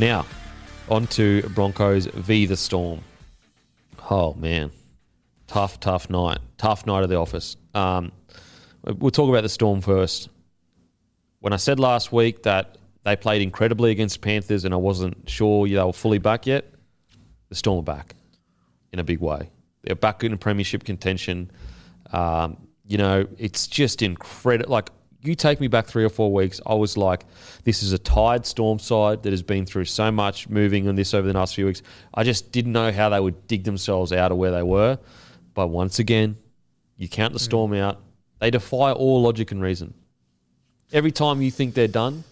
[0.00, 0.24] Now,
[0.88, 3.02] on to Broncos v the Storm.
[4.10, 4.70] Oh, man.
[5.46, 6.38] Tough, tough night.
[6.56, 7.58] Tough night at the office.
[7.74, 8.10] Um,
[8.82, 10.30] we'll talk about the Storm first.
[11.40, 15.68] When I said last week that they played incredibly against Panthers and I wasn't sure
[15.68, 16.72] they were fully back yet,
[17.50, 18.14] the Storm are back
[18.94, 19.50] in a big way.
[19.82, 21.50] They're back in premiership contention.
[22.10, 22.56] Um,
[22.86, 24.72] you know, it's just incredible.
[24.72, 24.88] Like,
[25.22, 27.24] you take me back three or four weeks, I was like,
[27.64, 31.12] this is a tired Storm side that has been through so much moving on this
[31.12, 31.82] over the last few weeks.
[32.14, 34.98] I just didn't know how they would dig themselves out of where they were.
[35.54, 36.36] But once again,
[36.96, 37.44] you count the hmm.
[37.44, 38.00] Storm out,
[38.38, 39.94] they defy all logic and reason.
[40.92, 42.24] Every time you think they're done,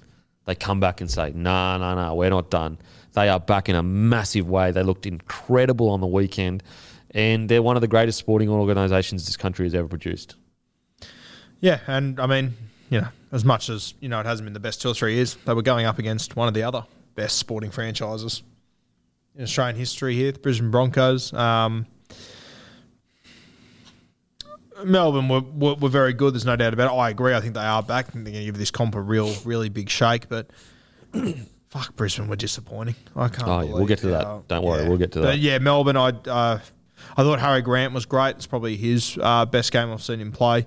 [0.46, 2.78] they come back and say, no, no, no, we're not done.
[3.12, 4.70] They are back in a massive way.
[4.70, 6.62] They looked incredible on the weekend.
[7.10, 10.36] And they're one of the greatest sporting organisations this country has ever produced.
[11.60, 12.54] Yeah, and I mean,
[12.90, 15.14] you know, as much as you know, it hasn't been the best two or three
[15.14, 15.36] years.
[15.44, 16.84] They were going up against one of the other
[17.14, 18.42] best sporting franchises
[19.36, 21.32] in Australian history here, the Brisbane Broncos.
[21.32, 21.86] Um,
[24.84, 26.34] Melbourne were, were, were very good.
[26.34, 26.96] There's no doubt about it.
[26.96, 27.34] I agree.
[27.34, 28.06] I think they are back.
[28.08, 30.28] I think they're going to give this comp a real, really big shake.
[30.28, 30.50] But
[31.68, 32.94] fuck, Brisbane were disappointing.
[33.16, 33.48] I can't.
[33.48, 34.24] Oh, yeah, we'll get to that.
[34.24, 34.88] how- Don't worry, yeah.
[34.88, 35.38] we'll get to But that.
[35.38, 35.96] yeah, Melbourne.
[35.96, 36.60] I uh,
[37.16, 38.36] I thought Harry Grant was great.
[38.36, 40.66] It's probably his uh, best game I've seen him play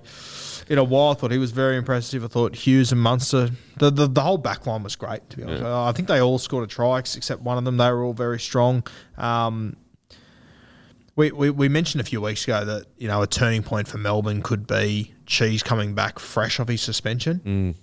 [0.68, 1.10] in a while.
[1.12, 2.24] I thought he was very impressive.
[2.24, 3.50] I thought Hughes and Munster.
[3.78, 5.28] The the, the whole back line was great.
[5.30, 7.76] To be honest, Uh, I think they all scored a try except one of them.
[7.76, 8.84] They were all very strong.
[9.16, 9.76] Um,
[11.14, 13.98] we, we, we mentioned a few weeks ago that you know a turning point for
[13.98, 17.74] Melbourne could be Cheese coming back fresh off his suspension.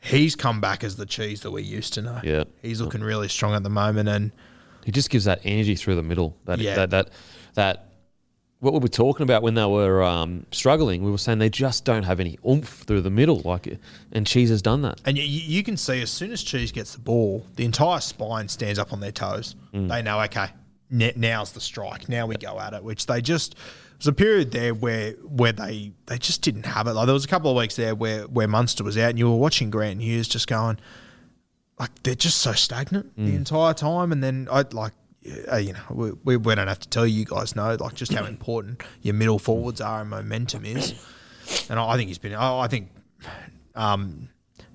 [0.00, 2.20] He's come back as the Cheese that we used to know.
[2.22, 2.44] Yeah.
[2.60, 4.32] he's looking really strong at the moment, and
[4.84, 6.36] He just gives that energy through the middle.
[6.44, 6.74] That Yeah.
[6.76, 7.10] that that
[7.54, 7.93] that
[8.64, 11.04] what we were talking about when they were um, struggling.
[11.04, 13.40] We were saying they just don't have any oomph through the middle.
[13.44, 13.78] Like,
[14.12, 15.00] and Cheese has done that.
[15.04, 18.48] and you, you can see as soon as Cheese gets the ball, the entire spine
[18.48, 19.54] stands up on their toes.
[19.72, 20.48] They know, okay,
[20.92, 22.08] n- now's the strike.
[22.08, 22.82] Now we go at it.
[22.82, 23.54] Which they just
[23.98, 26.92] there's a period there where where they they just didn't have it.
[26.94, 29.30] Like there was a couple of weeks there where where Munster was out, and you
[29.30, 30.78] were watching Grant Hughes just going
[31.78, 34.12] like they're just so stagnant the entire time.
[34.12, 34.92] And then I like.
[35.50, 37.94] Uh, you know, we, we, we don't have to tell you, you guys know like
[37.94, 40.94] just how important your middle forwards are and momentum is.
[41.68, 42.34] And I, I think he's been.
[42.34, 42.90] I, I think
[43.74, 44.28] um,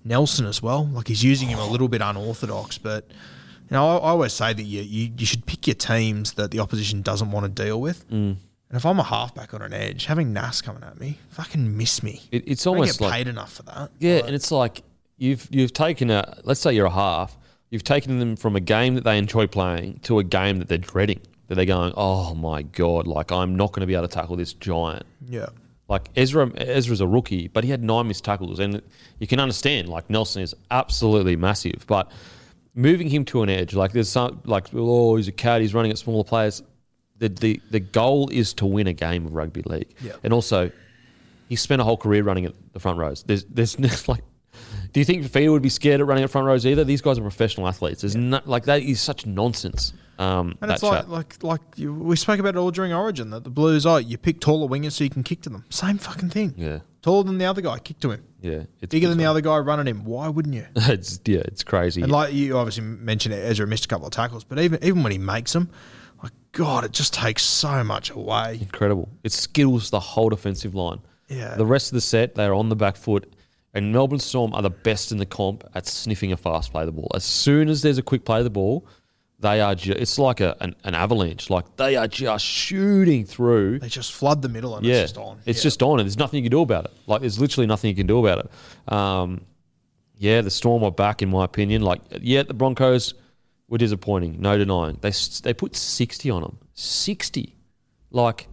[0.04, 0.88] Nelson as well.
[0.88, 4.54] Like he's using him a little bit unorthodox, but you know, I, I always say
[4.54, 7.80] that you, you you should pick your teams that the opposition doesn't want to deal
[7.80, 8.08] with.
[8.10, 8.38] Mm.
[8.70, 12.04] And if I'm a halfback on an edge, having Nas coming at me, fucking miss
[12.04, 12.22] me.
[12.32, 13.92] It, it's I almost get like paid enough for that.
[14.00, 14.84] Yeah, and it's like
[15.18, 17.38] you've you've taken a let's say you're a half,
[17.70, 20.78] you've taken them from a game that they enjoy playing to a game that they're
[20.78, 21.22] dreading.
[21.48, 24.36] That they're going, oh my god, like I'm not going to be able to tackle
[24.36, 25.04] this giant.
[25.28, 25.48] Yeah.
[25.88, 28.82] Like Ezra, Ezra's a rookie, but he had nine missed tackles, and
[29.18, 29.90] you can understand.
[29.90, 32.12] Like Nelson is absolutely massive, but
[32.76, 35.90] moving him to an edge, like there's some, like oh he's a cat, he's running
[35.92, 36.62] at smaller players.
[37.18, 40.12] The the the goal is to win a game of rugby league, Yeah.
[40.24, 40.72] and also
[41.50, 43.24] he spent a whole career running at the front rows.
[43.24, 44.22] There's there's like
[44.94, 46.84] Do you think Fifita would be scared of running at front rows either?
[46.84, 48.02] These guys are professional athletes.
[48.02, 49.94] There's no, like that is such nonsense.
[50.18, 53.44] Um, And it's like like like you, we spoke about it all during Origin that
[53.44, 55.64] the Blues, oh, you pick taller wingers so you can kick to them.
[55.70, 56.54] Same fucking thing.
[56.58, 58.24] yeah, Taller than the other guy, kick to him.
[58.42, 60.04] yeah, it's Bigger than the other guy, running him.
[60.04, 60.66] Why wouldn't you?
[60.76, 62.02] it's yeah, it's crazy.
[62.02, 65.04] And like you obviously mentioned, it, Ezra missed a couple of tackles, but even even
[65.04, 65.70] when he makes them,
[66.22, 68.58] like God, it just takes so much away.
[68.60, 69.08] Incredible.
[69.24, 71.00] It skittles the whole defensive line.
[71.30, 71.56] Yeah.
[71.56, 73.32] The rest of the set, they are on the back foot.
[73.74, 76.88] And Melbourne Storm are the best in the comp at sniffing a fast play of
[76.88, 77.12] the ball.
[77.14, 78.88] As soon as there's a quick play of the ball,
[79.40, 81.50] they are ju- it's like a, an, an avalanche.
[81.50, 83.80] Like they are just shooting through.
[83.80, 84.96] They just flood the middle and yeah.
[84.96, 85.40] it's just on.
[85.46, 85.64] It's Yeah.
[85.64, 86.92] just on, and there's nothing you can do about it.
[87.08, 88.92] Like there's literally nothing you can do about it.
[88.94, 89.42] Um,
[90.18, 91.82] yeah, the Storm are back, in my opinion.
[91.84, 93.14] Like, yeah, the Broncos
[93.70, 94.98] were disappointing, no denying.
[95.00, 95.12] They
[95.44, 97.56] they put sixty on them, sixty.
[98.12, 98.48] Like,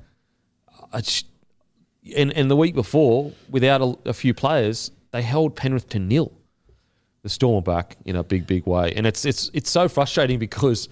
[0.93, 1.27] I just,
[2.15, 6.33] and and the week before, without a, a few players, they held Penrith to nil.
[7.23, 10.89] The Storm back in a big, big way, and it's it's it's so frustrating because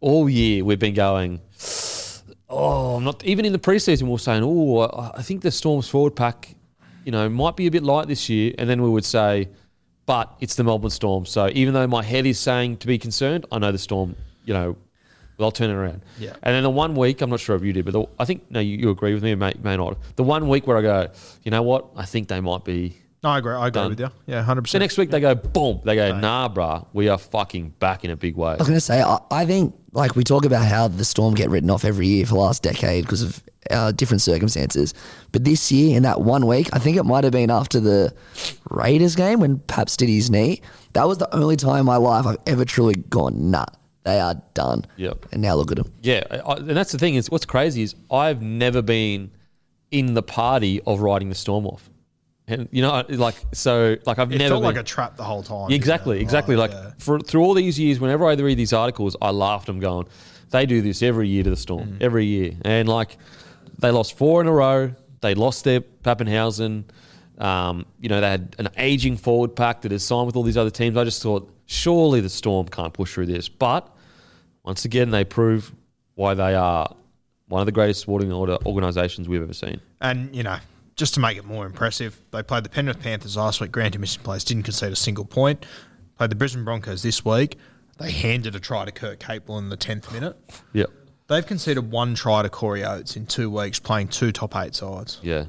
[0.00, 1.40] all year we've been going.
[2.48, 4.08] Oh, I'm not even in the preseason.
[4.08, 4.80] we're saying, oh,
[5.14, 6.54] I think the Storm's forward pack,
[7.04, 8.52] you know, might be a bit light this year.
[8.58, 9.48] And then we would say,
[10.04, 11.24] but it's the Melbourne Storm.
[11.24, 14.52] So even though my head is saying to be concerned, I know the Storm, you
[14.52, 14.76] know,
[15.38, 16.02] they'll turn it around.
[16.18, 16.34] Yeah.
[16.42, 18.50] And then the one week, I'm not sure if you did, but the, I think
[18.50, 19.98] no, you, you agree with me, may, may not.
[20.16, 21.10] The one week where I go,
[21.42, 22.96] you know what, I think they might be.
[23.24, 23.54] No, I agree.
[23.54, 23.90] I agree Done.
[23.90, 24.10] with you.
[24.26, 24.80] Yeah, hundred percent.
[24.80, 24.98] The percent.
[24.98, 28.16] next week they go, boom, they go, nah, bruh, we are fucking back in a
[28.16, 28.54] big way.
[28.54, 31.34] I was going to say, I, I think, like, we talk about how the Storm
[31.34, 34.92] get written off every year for the last decade because of uh, different circumstances.
[35.30, 38.12] But this year, in that one week, I think it might have been after the
[38.70, 40.60] Raiders game when Paps did his knee.
[40.94, 43.66] That was the only time in my life I've ever truly gone, nah,
[44.04, 44.84] they are done.
[44.96, 45.26] Yep.
[45.32, 45.92] And now look at them.
[46.02, 49.30] Yeah, I, and that's the thing is what's crazy is I've never been
[49.90, 51.88] in the party of riding the storm off,
[52.48, 55.24] and you know, like so, like I've It never felt been, like a trap the
[55.24, 55.70] whole time.
[55.70, 56.56] Exactly, didn't exactly.
[56.56, 56.90] Like yeah.
[56.98, 59.68] for through all these years, whenever I read these articles, I laughed.
[59.68, 60.06] I'm going,
[60.50, 62.02] they do this every year to the storm, Mm.
[62.02, 63.16] every year, and like
[63.78, 64.94] they lost four in a row.
[65.20, 66.84] They lost their Papenhuyzen.
[67.38, 70.56] Um, you know, they had an aging forward pack that is signed with all these
[70.56, 70.96] other teams.
[70.96, 73.48] I just thought, surely the Storm can't push through this.
[73.48, 73.88] But
[74.62, 75.72] once again, they prove
[76.14, 76.94] why they are
[77.48, 79.80] one of the greatest sporting order organisations we've ever seen.
[80.00, 80.58] And, you know,
[80.96, 84.22] just to make it more impressive, they played the Penrith Panthers last week, granted missing
[84.22, 85.64] plays, didn't concede a single point.
[86.18, 87.58] Played the Brisbane Broncos this week.
[87.98, 90.36] They handed a try to Kurt Capewell in the 10th minute.
[90.74, 90.90] Yep.
[91.28, 95.18] They've conceded one try to Corey Oates in two weeks, playing two top eight sides.
[95.22, 95.46] Yeah,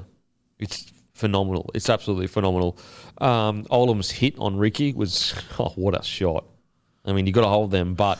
[0.58, 1.70] it's phenomenal.
[1.74, 2.78] It's absolutely phenomenal.
[3.18, 6.44] Um, Olam's hit on Riki was oh, what a shot.
[7.04, 8.18] I mean, you got to hold them, but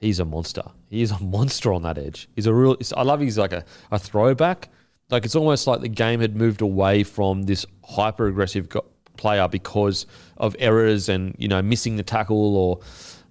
[0.00, 0.62] he's a monster.
[0.88, 2.28] He is a monster on that edge.
[2.34, 2.76] He's a real.
[2.96, 3.20] I love.
[3.20, 4.68] He's like a, a throwback.
[5.10, 8.86] Like it's almost like the game had moved away from this hyper aggressive go-
[9.16, 10.06] player because
[10.38, 12.80] of errors and you know missing the tackle or.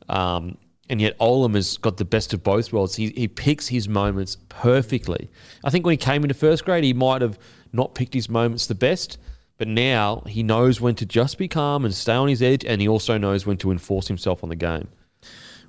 [0.10, 0.58] Um,
[0.90, 2.98] and yet Olam has got the best of both worlds.
[2.98, 5.32] He, he picks his moments perfectly.
[5.64, 7.40] I think when he came into first grade, he might have
[7.74, 9.18] not picked his moments the best,
[9.58, 12.82] but now he knows when to just be calm and stay on his edge, and
[12.82, 14.88] he also knows when to enforce himself on the game.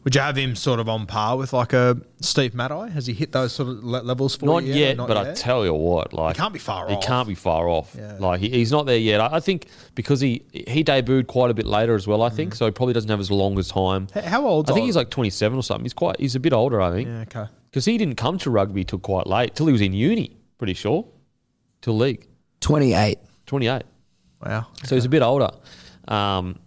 [0.05, 2.89] Would you have him sort of on par with like a Steve Matai?
[2.89, 5.33] Has he hit those sort of le- levels for Not you yet, Not but I
[5.33, 7.05] tell you what, like he can't be far he off.
[7.05, 7.95] can't be far off.
[7.97, 8.17] Yeah.
[8.19, 9.21] Like he, he's not there yet.
[9.21, 12.23] I, I think because he he debuted quite a bit later as well.
[12.23, 12.57] I think mm.
[12.57, 12.65] so.
[12.67, 14.09] He probably doesn't have as long as time.
[14.17, 14.69] H- How old?
[14.71, 15.85] I think he's like twenty seven or something.
[15.85, 16.19] He's quite.
[16.19, 16.81] He's a bit older.
[16.81, 17.09] I think.
[17.09, 17.53] Yeah, okay.
[17.71, 20.75] because he didn't come to rugby till quite late, till he was in uni, pretty
[20.75, 21.07] sure,
[21.83, 22.27] till league,
[22.61, 23.19] 28.
[23.47, 23.83] 28.
[24.45, 24.67] Wow.
[24.85, 25.51] So he's a bit older.
[26.09, 26.59] Um,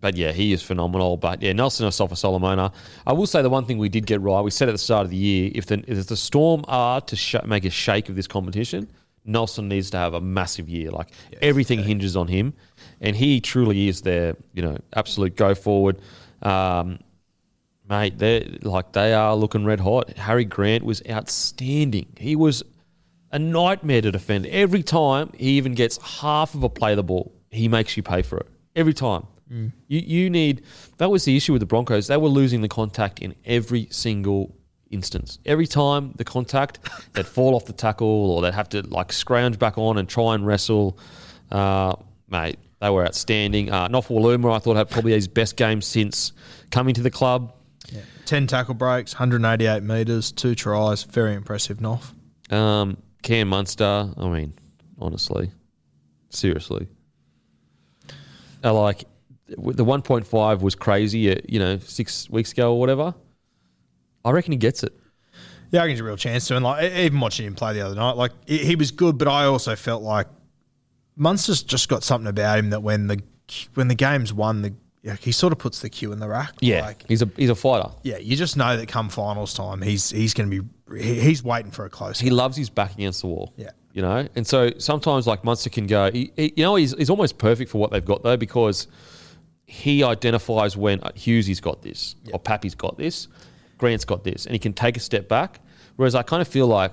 [0.00, 1.16] but yeah, he is phenomenal.
[1.16, 2.70] But yeah, Nelson Asofa Solomona.
[3.06, 5.04] I will say the one thing we did get right, we said at the start
[5.06, 8.14] of the year, if the, if the Storm are to sh- make a shake of
[8.14, 8.86] this competition,
[9.24, 10.90] Nelson needs to have a massive year.
[10.90, 11.08] Like
[11.40, 12.52] everything hinges on him.
[13.00, 15.98] And he truly is their, you know, absolute go forward.
[16.42, 16.98] Um,
[17.88, 20.10] mate, They're like they are looking red hot.
[20.18, 22.06] Harry Grant was outstanding.
[22.18, 22.62] He was
[23.34, 24.46] a nightmare to defend.
[24.46, 28.02] Every time he even gets half of a play of the ball, he makes you
[28.02, 28.46] pay for it.
[28.74, 29.26] Every time.
[29.88, 30.62] You you need
[30.96, 32.06] that was the issue with the Broncos.
[32.06, 34.56] They were losing the contact in every single
[34.90, 35.38] instance.
[35.44, 36.78] Every time the contact,
[37.12, 40.34] they'd fall off the tackle or they'd have to like scrounge back on and try
[40.34, 40.98] and wrestle.
[41.52, 41.94] Uh,
[42.28, 43.70] mate, they were outstanding.
[43.70, 46.32] Uh, Nofoaluma, I thought had probably his best game since
[46.70, 47.52] coming to the club.
[48.24, 51.02] 10 tackle breaks, 188 metres, two tries.
[51.04, 52.12] Very impressive, Noff.
[52.50, 54.52] Um, Cam Munster, I mean,
[54.98, 55.50] honestly,
[56.28, 56.86] seriously.
[58.62, 59.04] I like
[59.48, 63.14] the 1.5 was crazy, uh, you know, six weeks ago or whatever.
[64.24, 64.92] I reckon he gets it.
[65.70, 66.56] Yeah, I think he's a real chance to.
[66.56, 69.46] And like even watching him play the other night, like he was good, but I
[69.46, 70.28] also felt like
[71.16, 73.22] Munster's just got something about him that when the
[73.72, 76.52] when the game's won, the like, he sort of puts the cue in the rack.
[76.60, 77.90] Yeah, Like, he's a he's a fighter.
[78.02, 80.68] yeah, you just know that come finals time, he's he's going to be
[81.02, 82.18] he, he's waiting for a close.
[82.20, 83.52] He loves his back against the wall.
[83.56, 83.70] Yeah.
[83.92, 86.10] You know, and so sometimes like Munster can go.
[86.10, 88.88] He, he- you know, he's, he's almost perfect for what they've got though because
[89.66, 93.28] he identifies when uh, Hughesy's got this or Pappy's got this,
[93.78, 95.60] Grant's got this, and he can take a step back.
[95.96, 96.92] Whereas I kind of feel like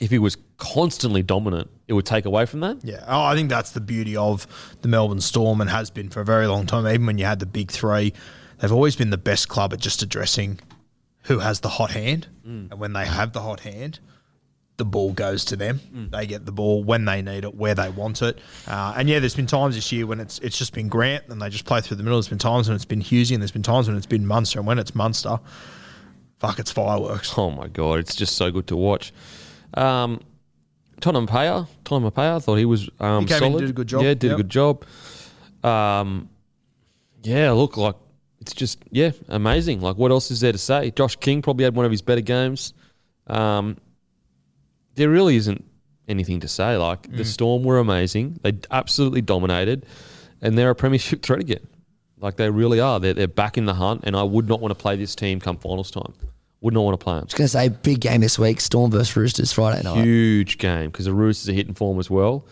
[0.00, 2.84] if he was constantly dominant, it would take away from that.
[2.84, 4.46] Yeah, oh, I think that's the beauty of
[4.82, 6.86] the Melbourne Storm and has been for a very long time.
[6.86, 8.12] Even when you had the big three,
[8.58, 10.60] they've always been the best club at just addressing
[11.24, 12.28] who has the hot hand.
[12.44, 13.98] And when they have the hot hand,
[14.76, 15.80] the ball goes to them.
[16.10, 18.38] They get the ball when they need it, where they want it.
[18.66, 21.40] Uh, and yeah, there's been times this year when it's it's just been Grant and
[21.40, 22.16] they just play through the middle.
[22.18, 24.58] There's been times when it's been Hughesy and there's been times when it's been Munster.
[24.58, 25.38] And when it's Munster,
[26.38, 27.36] fuck, it's fireworks.
[27.36, 29.12] Oh my god, it's just so good to watch.
[29.74, 30.20] Um,
[31.00, 33.60] Tottenham Payer, Tottenham Payer, thought he was um, He came in and solid.
[33.60, 34.32] did a good job, Yeah, did yep.
[34.34, 34.84] a good job.
[35.62, 36.28] Um,
[37.22, 37.96] yeah, look like
[38.40, 39.80] it's just yeah amazing.
[39.80, 40.90] Like what else is there to say?
[40.92, 42.72] Josh King probably had one of his better games.
[43.26, 43.76] Um,
[44.94, 45.64] there really isn't
[46.08, 46.76] anything to say.
[46.76, 47.16] Like Mm.
[47.18, 48.40] the Storm were amazing.
[48.42, 49.86] They absolutely dominated,
[50.40, 51.66] and they're a premiership threat again.
[52.18, 52.98] Like they really are.
[53.00, 55.40] They're they're back in the hunt, and I would not want to play this team
[55.40, 56.14] come finals time.
[56.62, 57.26] Would not want to play them.
[57.26, 60.04] Just gonna say, big game this week: Storm versus Roosters Friday night.
[60.04, 62.46] Huge game because the Roosters are hitting form as well,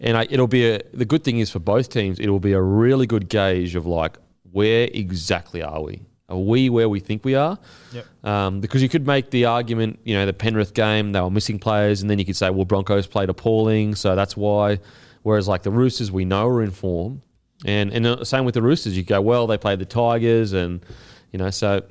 [0.00, 0.80] and I, it'll be a.
[0.92, 3.86] The good thing is for both teams, it will be a really good gauge of
[3.86, 4.18] like
[4.50, 6.02] where exactly are we?
[6.28, 7.58] Are we where we think we are?
[7.92, 8.06] Yep.
[8.24, 11.58] Um, because you could make the argument, you know, the Penrith game they were missing
[11.58, 14.78] players, and then you could say, well, Broncos played appalling, so that's why.
[15.22, 17.22] Whereas like the Roosters, we know are in form,
[17.64, 18.96] and and the same with the Roosters.
[18.96, 20.84] You go, well, they played the Tigers, and
[21.32, 21.82] you know, so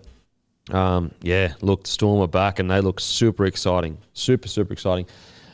[0.71, 3.97] um, yeah, look, Storm are back and they look super exciting.
[4.13, 5.05] Super, super exciting.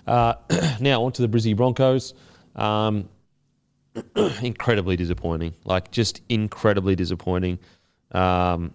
[0.05, 0.35] Uh,
[0.79, 2.13] now, on to the Brizzy Broncos.
[2.55, 3.09] Um,
[4.41, 5.55] incredibly disappointing.
[5.65, 7.59] Like, just incredibly disappointing.
[8.11, 8.73] Um,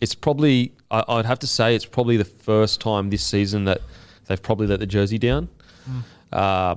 [0.00, 3.80] it's probably, I, I'd have to say, it's probably the first time this season that
[4.26, 5.48] they've probably let the jersey down.
[6.32, 6.76] Uh,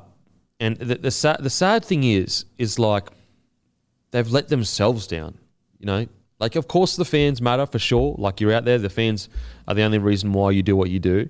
[0.60, 3.10] and the, the, sad, the sad thing is, is like,
[4.12, 5.38] they've let themselves down.
[5.80, 6.08] You know,
[6.40, 8.16] like of course the fans matter for sure.
[8.18, 9.30] Like you're out there, the fans
[9.68, 11.30] are the only reason why you do what you do.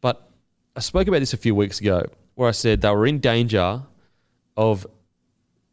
[0.00, 0.28] But
[0.76, 3.82] I spoke about this a few weeks ago, where I said they were in danger
[4.56, 4.86] of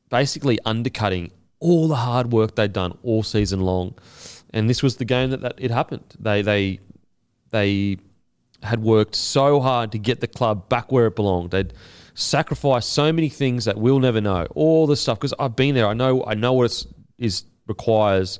[0.10, 3.96] basically undercutting all the hard work they'd done all season long.
[4.54, 6.16] And this was the game that, that it happened.
[6.20, 6.80] They they
[7.52, 7.98] they
[8.64, 11.52] had worked so hard to get the club back where it belonged.
[11.52, 11.74] They'd
[12.14, 14.48] sacrificed so many things that we'll never know.
[14.56, 15.88] All the stuff because I've been there.
[15.88, 16.24] I know.
[16.26, 16.86] I know what it
[17.18, 18.40] is requires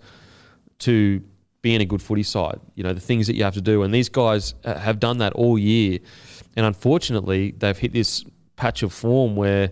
[0.82, 1.22] to
[1.62, 2.60] be in a good footy side.
[2.76, 5.20] You know the things that you have to do, and these guys uh, have done
[5.20, 6.00] that all year.
[6.56, 9.72] And unfortunately, they've hit this patch of form where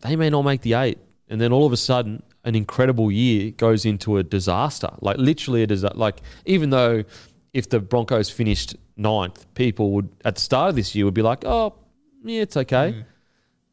[0.00, 3.50] they may not make the eight, and then all of a sudden, an incredible year
[3.52, 4.90] goes into a disaster.
[5.00, 5.96] Like literally a disaster.
[5.96, 7.04] Like even though
[7.52, 11.22] if the Broncos finished ninth, people would at the start of this year would be
[11.22, 11.74] like, "Oh,
[12.24, 13.04] yeah, it's okay."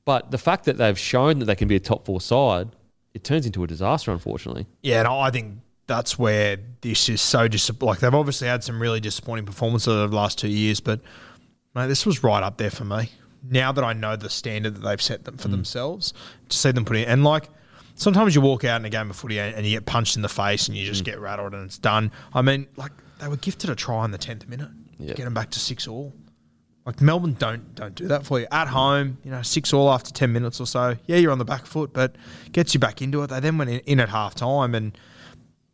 [0.05, 2.69] But the fact that they've shown that they can be a top four side,
[3.13, 4.11] it turns into a disaster.
[4.11, 8.63] Unfortunately, Yeah, and I think that's where this is so dis- like they've obviously had
[8.63, 10.99] some really disappointing performances over the last two years, but
[11.73, 13.11] mate, this was right up there for me.
[13.49, 15.51] Now that I know the standard that they've set them for mm.
[15.51, 16.13] themselves,
[16.49, 17.49] to see them put in and like
[17.95, 20.21] sometimes you walk out in a game of footy and and you get punched in
[20.21, 21.05] the face and you just mm.
[21.05, 22.11] get rattled and it's done.
[22.33, 25.13] I mean, like they were gifted a try in the tenth minute, Yeah.
[25.13, 26.13] get them back to six all.
[26.85, 29.17] Like Melbourne don't don't do that for you at home.
[29.23, 30.95] You know, six all after ten minutes or so.
[31.05, 32.15] Yeah, you're on the back foot, but
[32.51, 33.27] gets you back into it.
[33.27, 34.97] They then went in, in at half time and.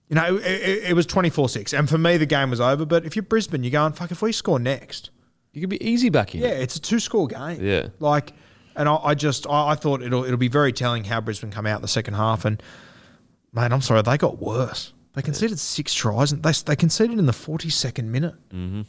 [0.09, 1.73] You know, it, it, it was 24 6.
[1.73, 2.85] And for me, the game was over.
[2.85, 5.09] But if you're Brisbane, you're going, fuck, if we score next,
[5.53, 6.41] you could be easy back in.
[6.41, 7.63] yeah, it's a two score game.
[7.63, 7.87] Yeah.
[7.99, 8.33] Like,
[8.75, 11.65] and I, I just, I, I thought it'll it'll be very telling how Brisbane come
[11.65, 12.43] out in the second half.
[12.45, 12.61] And,
[13.53, 14.93] man, I'm sorry, they got worse.
[15.13, 18.35] They conceded six tries and they, they conceded in the 42nd minute.
[18.49, 18.81] Mm-hmm.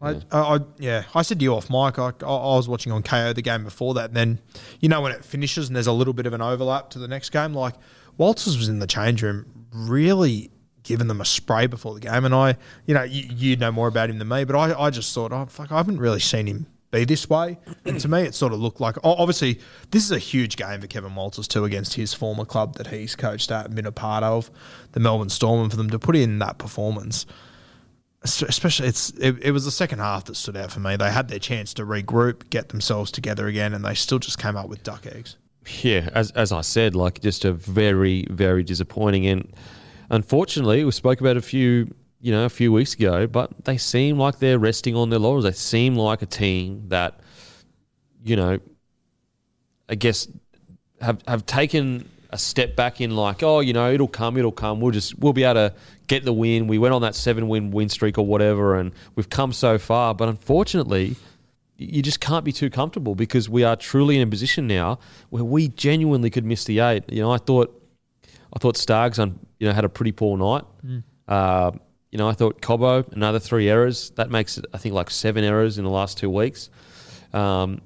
[0.00, 2.92] I, I, I, yeah, I said to you off mic, I, I, I was watching
[2.92, 4.06] on Kayo the game before that.
[4.06, 4.40] And then,
[4.80, 7.08] you know, when it finishes and there's a little bit of an overlap to the
[7.08, 7.74] next game, like
[8.22, 10.52] Walters was in the change room really
[10.84, 12.24] giving them a spray before the game.
[12.24, 14.90] And I, you know, you, you know more about him than me, but I, I
[14.90, 17.58] just thought, oh, fuck, I haven't really seen him be this way.
[17.84, 19.58] And to me, it sort of looked like, obviously,
[19.90, 23.16] this is a huge game for Kevin Walters too against his former club that he's
[23.16, 24.52] coached at and been a part of,
[24.92, 25.62] the Melbourne Storm.
[25.62, 27.26] And for them to put in that performance,
[28.22, 30.94] especially it's it, it was the second half that stood out for me.
[30.94, 34.56] They had their chance to regroup, get themselves together again, and they still just came
[34.56, 35.38] up with duck eggs.
[35.82, 39.52] Yeah, as as I said, like just a very very disappointing and
[40.10, 44.18] unfortunately we spoke about a few you know a few weeks ago, but they seem
[44.18, 45.44] like they're resting on their laurels.
[45.44, 47.20] They seem like a team that
[48.24, 48.58] you know
[49.88, 50.28] I guess
[51.00, 54.80] have have taken a step back in like, oh, you know, it'll come, it'll come.
[54.80, 55.74] We'll just we'll be able to
[56.06, 56.66] get the win.
[56.66, 60.14] We went on that seven win win streak or whatever, and we've come so far.
[60.14, 61.16] But unfortunately,
[61.78, 64.98] you just can't be too comfortable because we are truly in a position now
[65.30, 67.04] where we genuinely could miss the eight.
[67.10, 67.76] You know, I thought
[68.54, 70.64] I thought Starks on you know had a pretty poor night.
[71.28, 71.70] Uh,
[72.10, 74.10] you know, I thought Cobbo another three errors.
[74.16, 76.68] That makes it I think like seven errors in the last two weeks.
[77.32, 77.80] Um,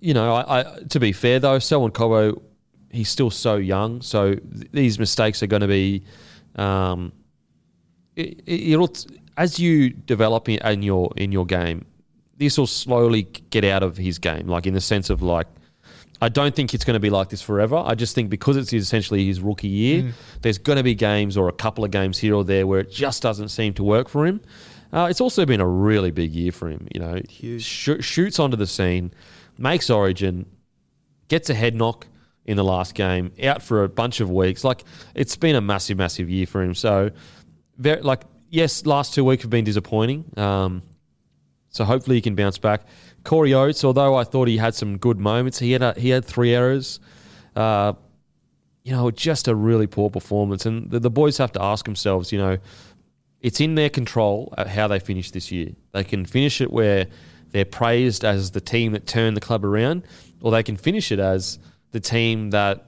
[0.00, 2.40] you know, I, I to be fair though, Selwyn Cobbo,
[2.90, 6.02] he's still so young, so th- these mistakes are going to be.
[6.56, 7.12] Um,
[8.16, 8.92] it, it- it'll
[9.36, 11.84] as you develop in, in your in your game,
[12.42, 14.48] this will slowly get out of his game.
[14.48, 15.46] Like in the sense of like,
[16.20, 17.76] I don't think it's going to be like this forever.
[17.76, 21.48] I just think because it's essentially his rookie year, there's going to be games or
[21.48, 24.26] a couple of games here or there where it just doesn't seem to work for
[24.26, 24.40] him.
[24.92, 26.88] Uh, it's also been a really big year for him.
[26.92, 27.20] You know,
[27.58, 29.14] Sh- shoots onto the scene,
[29.56, 30.46] makes Origin,
[31.28, 32.08] gets a head knock
[32.44, 34.64] in the last game, out for a bunch of weeks.
[34.64, 34.82] Like
[35.14, 36.74] it's been a massive, massive year for him.
[36.74, 37.12] So,
[37.78, 40.24] very like yes, last two weeks have been disappointing.
[40.36, 40.82] Um,
[41.72, 42.82] so hopefully he can bounce back.
[43.24, 46.24] Corey Oates, although I thought he had some good moments, he had a, he had
[46.24, 47.00] three errors.
[47.56, 47.94] Uh,
[48.84, 50.66] you know, just a really poor performance.
[50.66, 52.58] And the, the boys have to ask themselves, you know,
[53.40, 55.70] it's in their control how they finish this year.
[55.92, 57.06] They can finish it where
[57.50, 60.02] they're praised as the team that turned the club around,
[60.40, 61.58] or they can finish it as
[61.90, 62.86] the team that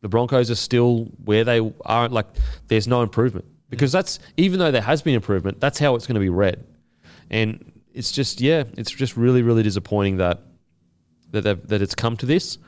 [0.00, 2.12] the Broncos are still where they aren't.
[2.12, 2.26] Like,
[2.68, 6.14] there's no improvement because that's even though there has been improvement, that's how it's going
[6.14, 6.64] to be read.
[7.30, 10.40] And it's just yeah, it's just really really disappointing that
[11.32, 12.58] that that it's come to this.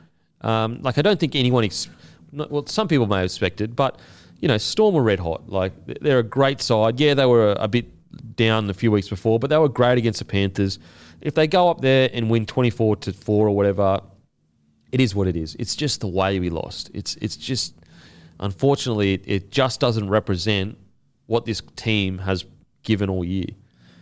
[0.41, 1.89] Um, like I don't think anyone, ex-
[2.31, 3.99] not, well, some people may have expected, but
[4.39, 5.49] you know, Storm were red hot.
[5.49, 6.99] Like they're a great side.
[6.99, 7.87] Yeah, they were a, bit
[8.35, 10.79] down a few weeks before, but they were great against the Panthers.
[11.21, 14.01] If they go up there and win twenty four to four or whatever,
[14.91, 15.55] it is what it is.
[15.59, 16.91] It's just the way we lost.
[16.93, 17.75] It's it's just
[18.39, 20.77] unfortunately it just doesn't represent
[21.27, 22.43] what this team has
[22.83, 23.45] given all year,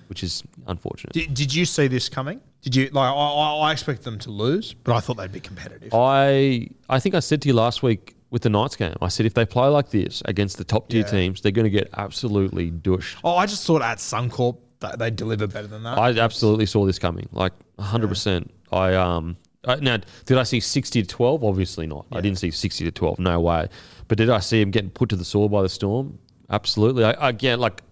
[0.09, 1.13] which is unfortunate.
[1.13, 2.41] Did, did you see this coming?
[2.61, 3.13] Did you like?
[3.13, 5.93] I, I expect them to lose, but I thought they'd be competitive.
[5.93, 8.95] I I think I said to you last week with the Knights game.
[9.01, 11.11] I said if they play like this against the top tier Yeah.
[11.11, 13.17] teams, they're going to get absolutely douched.
[13.23, 15.97] Oh, I just thought at Suncorp that they'd deliver better than that.
[15.97, 18.51] I absolutely saw this coming, like hundred percent.
[18.71, 21.43] I um I, now did I see sixty to twelve?
[21.43, 22.05] Obviously not.
[22.11, 23.19] I didn't see sixty to twelve.
[23.19, 23.67] No way.
[24.07, 26.17] But did I see him getting put to the sword by the storm?
[26.49, 27.03] Absolutely.
[27.03, 27.83] I, again, like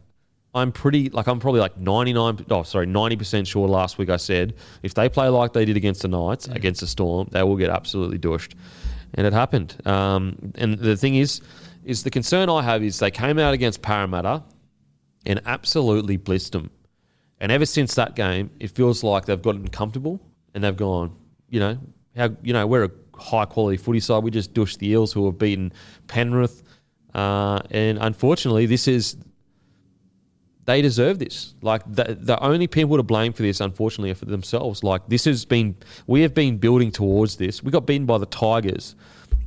[0.58, 4.56] I'm pretty like I'm probably like 99 oh sorry 90% sure last week I said
[4.82, 7.70] if they play like they did against the Knights against the Storm they will get
[7.70, 8.56] absolutely douched
[9.13, 9.76] and it happened.
[9.86, 11.41] Um, and the thing is
[11.84, 14.43] is the concern I have is they came out against Parramatta
[15.26, 16.70] and absolutely blissed them.
[17.39, 20.20] And ever since that game it feels like they've gotten comfortable
[20.54, 21.15] and they've gone
[21.50, 21.78] you know
[22.15, 24.24] how you know we're a high quality footy side.
[24.24, 25.72] We just douched the Eels who have beaten
[26.08, 26.63] Penrith.
[27.13, 29.17] Uh, and unfortunately this is
[30.67, 31.56] they deserve this.
[31.62, 34.84] Like the, the only people to blame for this, unfortunately, are for themselves.
[34.84, 35.75] Like this has been,
[36.08, 37.63] we have been building towards this.
[37.63, 38.93] We got beaten by the Tigers.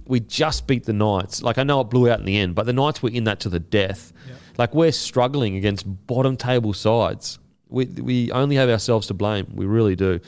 [0.06, 1.42] We just beat the Knights.
[1.42, 3.38] Like I know it blew out in the end, but the Knights were in that
[3.40, 4.14] to the death.
[4.56, 7.38] Like we're struggling against bottom table sides.
[7.68, 9.46] We we only have ourselves to blame.
[9.54, 10.20] We really do.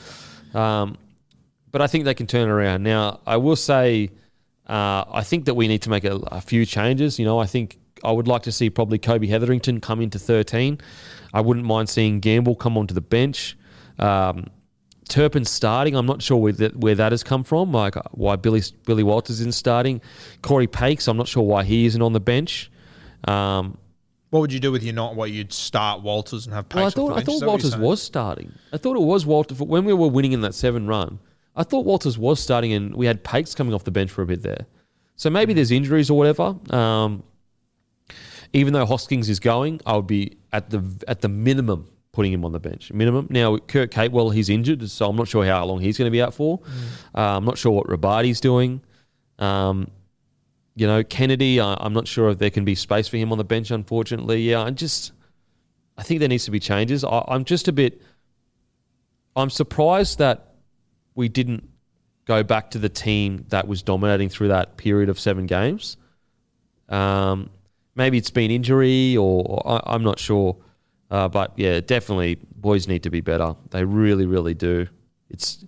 [0.53, 0.97] Um,
[1.71, 2.83] but I think they can turn around.
[2.83, 4.11] Now, I will say,
[4.67, 7.19] uh, I think that we need to make a, a few changes.
[7.19, 10.79] You know, I think I would like to see probably Kobe Hetherington come into 13.
[11.33, 13.57] I wouldn't mind seeing Gamble come onto the bench.
[13.99, 14.47] Um,
[15.09, 15.95] Turpin starting.
[15.95, 17.71] I'm not sure where that, where that has come from.
[17.71, 20.01] Like uh, why Billy Billy Walters isn't starting.
[20.41, 21.07] Corey Pakes.
[21.07, 22.71] I'm not sure why he isn't on the bench.
[23.25, 23.77] Um,
[24.29, 25.15] what would you do with your not?
[25.15, 27.71] What you'd start Walters and have Pace well, I thought I thought that what you're
[27.71, 28.51] Walters was starting.
[28.71, 31.19] I thought it was Walters when we were winning in that seven run.
[31.55, 34.25] I thought Walters was starting, and we had Pakes coming off the bench for a
[34.25, 34.65] bit there.
[35.15, 36.55] So maybe there's injuries or whatever.
[36.71, 37.23] Um,
[38.53, 42.45] even though Hoskins is going, I would be at the at the minimum putting him
[42.45, 42.93] on the bench.
[42.93, 43.27] Minimum.
[43.29, 46.21] Now Kurt Capewell, he's injured, so I'm not sure how long he's going to be
[46.21, 46.57] out for.
[46.57, 47.17] Hmm.
[47.17, 48.81] Uh, I'm not sure what Rabati's doing.
[49.39, 49.89] Um,
[50.75, 53.43] you know, Kennedy, I'm not sure if there can be space for him on the
[53.43, 53.71] bench.
[53.71, 55.11] Unfortunately, yeah, I just
[55.97, 57.03] I think there needs to be changes.
[57.03, 58.01] I, I'm just a bit.
[59.35, 60.53] I'm surprised that
[61.15, 61.67] we didn't
[62.25, 65.97] go back to the team that was dominating through that period of seven games.
[66.89, 67.49] Um,
[67.95, 70.55] maybe it's been injury, or, or I, I'm not sure.
[71.11, 73.55] Uh, but yeah, definitely, boys need to be better.
[73.69, 74.87] They really, really do.
[75.29, 75.63] It's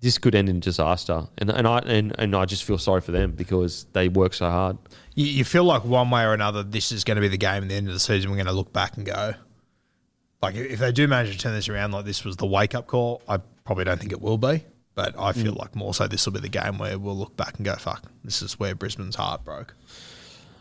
[0.00, 3.10] this could end in disaster, and and I and, and I just feel sorry for
[3.12, 4.76] them because they work so hard.
[5.14, 7.62] You, you feel like one way or another, this is going to be the game
[7.62, 8.30] at the end of the season.
[8.30, 9.34] We're going to look back and go,
[10.42, 12.86] like, if they do manage to turn this around, like this was the wake up
[12.86, 13.22] call.
[13.28, 14.62] I probably don't think it will be,
[14.94, 15.42] But I Mm.
[15.42, 17.74] feel like more so this will be the game where we'll look back and go,
[17.76, 19.74] "Fuck, this is where Brisbane's heart broke."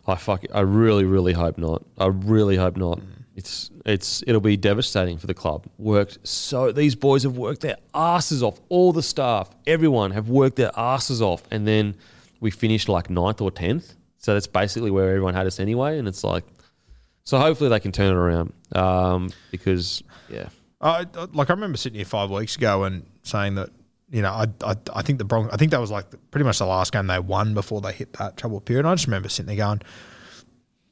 [0.05, 0.43] I fuck.
[0.53, 1.83] I really, really hope not.
[1.97, 2.99] I really hope not.
[3.35, 5.65] It's it's it'll be devastating for the club.
[5.77, 8.59] Worked so these boys have worked their asses off.
[8.69, 11.95] All the staff, everyone have worked their asses off, and then
[12.41, 13.95] we finished like ninth or tenth.
[14.19, 15.97] So that's basically where everyone had us anyway.
[15.97, 16.43] And it's like,
[17.23, 18.53] so hopefully they can turn it around.
[18.73, 23.55] Um, because yeah, I I- like I remember sitting here five weeks ago and saying
[23.55, 23.69] that
[24.13, 26.60] you know I I, I think the Bron- I think that was like pretty much
[26.60, 28.86] the last game they won before they hit that trouble period.
[28.86, 29.82] I just remember sitting there going,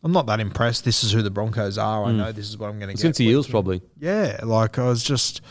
[0.04, 0.84] I'm not that impressed.
[0.84, 2.04] This is who the Broncos are.
[2.04, 2.18] I hmm.
[2.18, 3.00] know this is what I'm going to get.
[3.00, 3.82] since the Eels probably.
[4.00, 5.42] Yeah, like I was just,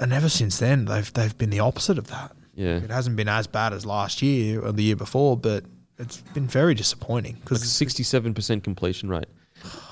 [0.00, 2.32] and ever since then they've they've been the opposite of that.
[2.54, 2.76] Yeah.
[2.76, 5.64] It hasn't been as bad as last year or the year before, but
[5.98, 9.28] it's been very disappointing because sixty-seven percent completion rate.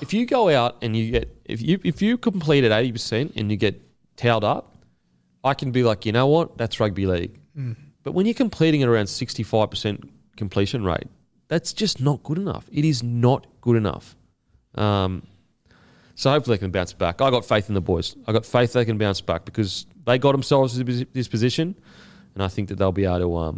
[0.01, 3.33] If you go out and you get if you if you complete at eighty percent
[3.35, 3.81] and you get
[4.15, 4.75] towed up,
[5.43, 7.39] I can be like, you know what, that's rugby league.
[8.03, 11.07] But when you're completing at around sixty-five percent completion rate,
[11.47, 12.67] that's just not good enough.
[12.71, 14.15] It is not good enough.
[14.75, 15.23] Um,
[16.15, 17.21] so hopefully they can bounce back.
[17.21, 18.15] I got faith in the boys.
[18.27, 21.75] I got faith they can bounce back because they got themselves to this position,
[22.33, 23.57] and I think that they'll be able to um,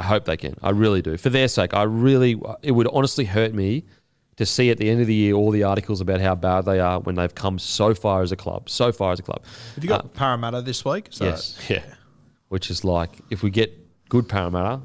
[0.00, 0.54] I hope they can.
[0.62, 1.18] I really do.
[1.18, 3.84] For their sake, I really, it would honestly hurt me
[4.36, 6.80] to see at the end of the year all the articles about how bad they
[6.80, 9.44] are when they've come so far as a club, so far as a club.
[9.74, 11.08] have you got Parramatta this week?
[11.10, 11.82] So yes, yeah.
[12.48, 13.76] Which is like, if we get
[14.08, 14.80] good Parramatta,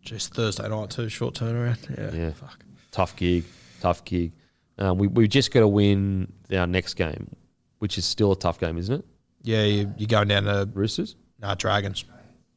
[0.00, 1.76] just Thursday night too, short turnaround.
[1.98, 2.64] Yeah, yeah, fuck.
[2.92, 3.44] tough gig,
[3.82, 4.32] tough gig.
[4.78, 7.36] Um, we we just got to win our next game,
[7.80, 9.04] which is still a tough game, isn't it?
[9.42, 11.16] Yeah, you, you're going down to Roosters.
[11.38, 12.06] nah, Dragons.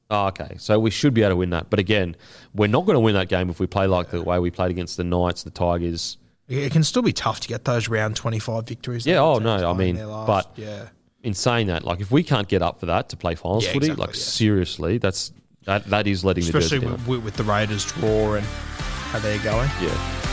[0.10, 1.70] Oh, okay, so we should be able to win that.
[1.70, 2.16] But again,
[2.54, 4.70] we're not going to win that game if we play like the way we played
[4.72, 6.18] against the Knights, the Tigers.
[6.48, 9.06] It can still be tough to get those round 25 victories.
[9.08, 10.90] Yeah, oh, no, I mean, but- yeah,
[11.24, 13.72] in saying that, like if we can't get up for that to play finals Yeah,
[13.72, 14.22] footy, exactly, like yeah.
[14.22, 15.32] seriously, that's
[15.66, 17.06] that that is letting especially the down.
[17.08, 19.70] with, with the Raiders draw and how they're going.
[19.82, 20.33] yeah.